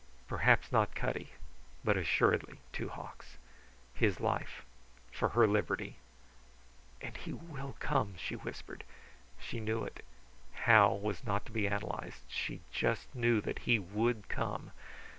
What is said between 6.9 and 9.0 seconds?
"And he will come!" she whispered.